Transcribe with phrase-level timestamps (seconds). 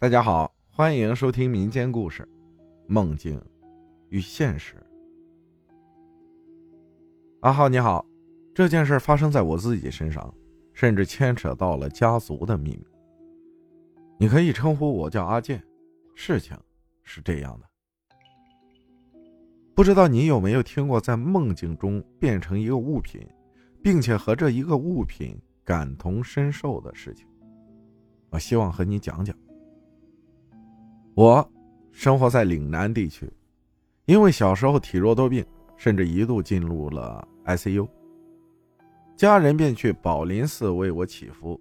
[0.00, 2.22] 大家好，欢迎收听民间故事
[2.86, 3.42] 《梦境
[4.10, 4.76] 与现实》。
[7.40, 8.06] 阿浩你好，
[8.54, 10.32] 这件事发生在我自己身上，
[10.72, 12.86] 甚至牵扯到了家族的秘密。
[14.20, 15.60] 你可以称呼我叫阿健。
[16.14, 16.56] 事情
[17.02, 17.66] 是这样的，
[19.74, 23.26] 不知道你有没有听过在梦境中变成一个物品，
[23.82, 27.26] 并且和这一个物品感同身受的事情？
[28.30, 29.36] 我希望和你讲讲。
[31.18, 31.44] 我
[31.90, 33.28] 生活在岭南地区，
[34.04, 35.44] 因为小时候体弱多病，
[35.76, 37.88] 甚至一度进入了 ICU。
[39.16, 41.60] 家人便去宝林寺为我祈福，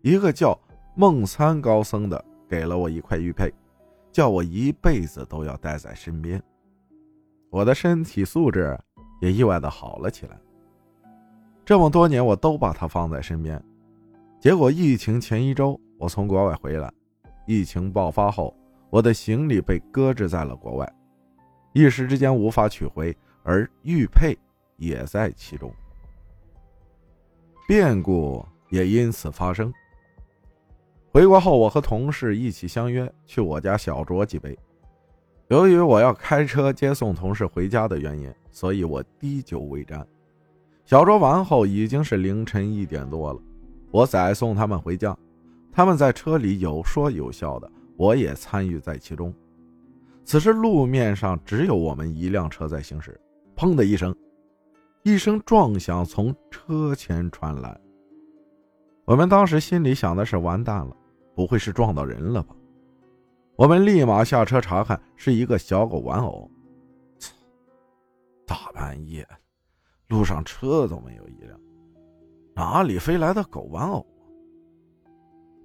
[0.00, 0.56] 一个叫
[0.94, 3.52] 孟参高僧的给了我一块玉佩，
[4.12, 6.40] 叫我一辈子都要带在身边。
[7.50, 8.78] 我的身体素质
[9.20, 10.38] 也意外的好了起来。
[11.64, 13.60] 这么多年，我都把它放在身边。
[14.38, 16.88] 结果疫情前一周，我从国外回来，
[17.44, 18.56] 疫情爆发后。
[18.94, 20.92] 我的行李被搁置在了国外，
[21.72, 24.38] 一时之间无法取回，而玉佩
[24.76, 25.68] 也在其中。
[27.66, 29.74] 变故也因此发生。
[31.10, 34.56] 回国后，我和同事一起相约去我家小酌几杯。
[35.48, 40.06] 由于我要开车接送同事回家的原因，所以我滴酒未沾。
[40.84, 43.40] 小酌完后，已经是凌晨一点多了。
[43.90, 45.18] 我载送他们回家，
[45.72, 47.68] 他们在车里有说有笑的。
[47.96, 49.32] 我也参与在其中。
[50.24, 53.20] 此时路面上只有我们一辆车在行驶。
[53.56, 54.14] 砰的一声，
[55.02, 57.80] 一声撞响从车前传来。
[59.04, 60.96] 我们当时心里想的是：完蛋了，
[61.36, 62.56] 不会是撞到人了吧？
[63.56, 66.50] 我们立马下车查看，是一个小狗玩偶。
[68.44, 69.24] 大半夜，
[70.08, 71.60] 路上车都没有一辆，
[72.54, 74.04] 哪里飞来的狗玩偶？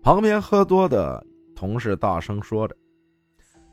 [0.03, 1.25] 旁边喝多的。
[1.59, 2.73] 同事大声说着：“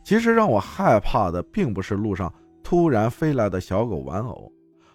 [0.02, 4.52] 其实让我害怕的，并不是路上突然飞来的小狗玩偶，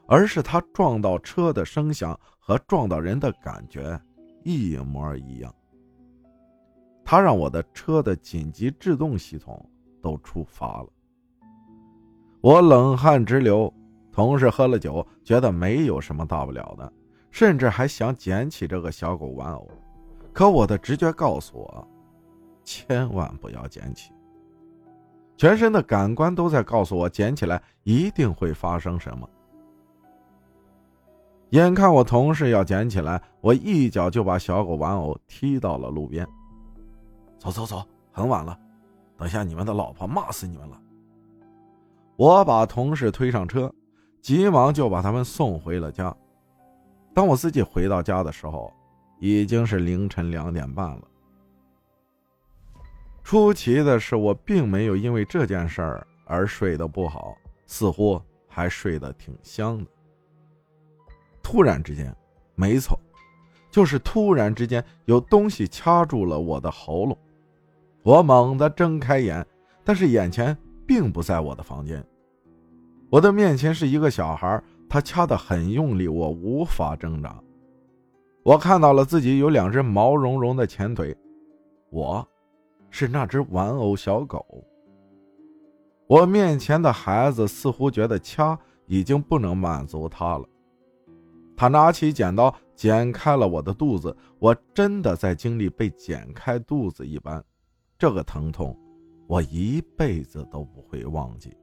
[0.08, 3.98] 而是它撞到车的声响和撞到人的感觉
[4.44, 5.56] 一模一样。
[7.06, 9.66] 它让我的车的紧急制动系统
[10.02, 10.90] 都触发了。
[12.42, 13.74] 我冷汗直流。
[14.12, 16.92] 同事喝了酒，觉得没有什么大不了的，
[17.30, 19.66] 甚至还想捡起这个小狗玩偶。
[20.34, 21.88] 可我的直觉告诉我。”
[22.64, 24.12] 千万不要捡起！
[25.38, 29.28] 全身的感官都在告诉我，捡起来一定会发生什么。
[31.50, 36.26] 眼看我同事要捡起来，我一脚就把小狗玩偶踢到了路边。
[37.40, 38.58] 走走走，很晚了，
[39.18, 40.80] 等下你们的老婆骂死你们了。
[42.16, 43.74] 我把同事推上车，
[44.22, 46.16] 急忙就把他们送回了家。
[47.14, 48.72] 当我自己回到家的时候，
[49.20, 51.02] 已经是凌晨两点半了。
[53.24, 59.86] 出奇的是，我并没有因为这件事儿而睡得不好，似乎还睡得挺香的。
[61.42, 62.14] 突然之间，
[62.56, 63.00] 没错，
[63.70, 67.18] 就是突然之间，有东西掐住了我的喉咙。
[68.04, 69.46] 我猛地睁开眼，
[69.84, 72.04] 但是眼前并不在我的房间，
[73.10, 77.40] 我的面前是一个小孩，他掐得很用力，我无法挣扎。
[78.44, 81.16] 我看到了自己有两只毛茸茸的前腿，
[81.92, 82.28] 我。
[82.92, 84.64] 是那只玩偶小狗。
[86.06, 90.46] 我面前的孩子似乎觉得掐已经不能满足他了，
[91.56, 94.16] 他拿起剪刀剪开了我的肚子。
[94.38, 97.42] 我真的在经历被剪开肚子一般，
[97.98, 98.78] 这个疼痛
[99.26, 101.56] 我一辈子都不会忘记。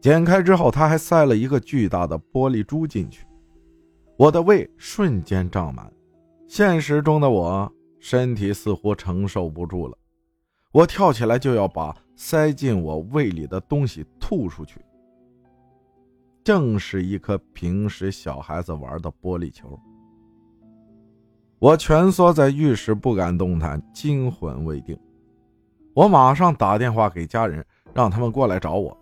[0.00, 3.24] 剪开之后，他还塞了一个巨大的玻璃珠进去，
[4.18, 5.90] 我的胃瞬间胀满。
[6.46, 7.72] 现实中的我。
[8.02, 9.96] 身体似乎承受不住了，
[10.72, 14.80] 我跳起来就要把塞进我胃里的东西吐出去。
[16.42, 19.78] 正是一颗平时小孩子玩的玻璃球。
[21.60, 24.98] 我蜷缩在浴室不敢动弹，惊魂未定。
[25.94, 28.98] 我马上打电话给家人，让他们过来找我。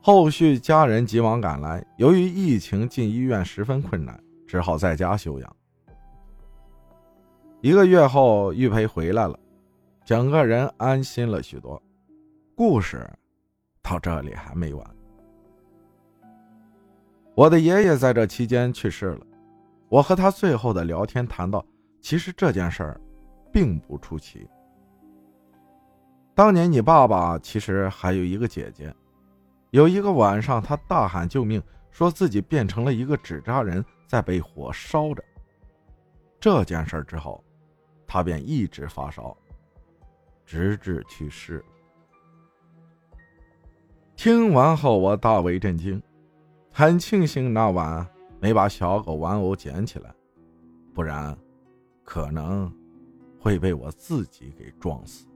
[0.00, 5.56] 后续家人急忙赶来，由于疫情进医院十分困难，只好在家休养。
[7.62, 9.38] 一个月后，玉培回来了，
[10.04, 11.82] 整个人安心了许多。
[12.54, 13.08] 故事
[13.82, 14.96] 到这里还没完。
[17.34, 19.20] 我的爷爷在这期间去世了，
[19.88, 21.64] 我和他最后的聊天谈到，
[22.00, 23.00] 其实这件事儿
[23.50, 24.46] 并不出奇。
[26.34, 28.94] 当年你爸爸其实还有一个姐姐，
[29.70, 35.24] 有一个晚上，他大喊救命，说自己变成了一个纸扎人，在被火烧着。
[36.38, 37.42] 这件事之后。
[38.06, 39.36] 他便一直发烧，
[40.44, 41.64] 直至去世。
[44.14, 46.02] 听完后，我大为震惊，
[46.72, 48.06] 很庆幸那晚
[48.40, 50.14] 没把小狗玩偶捡起来，
[50.94, 51.36] 不然
[52.02, 52.72] 可能
[53.38, 55.26] 会被我自己给撞死。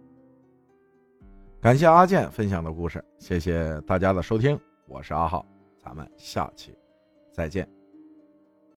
[1.61, 5.45] 感谢阿健分享的故事，谢谢大家的收听，我是阿浩，
[5.79, 6.75] 咱们下期
[7.33, 7.80] 再见。